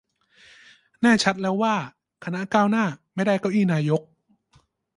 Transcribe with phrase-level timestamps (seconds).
[1.01, 1.75] แน่ชัดแล้วว่า
[2.25, 4.01] คณะก้าวหน้า ไม่ได้เก้าอี้นายก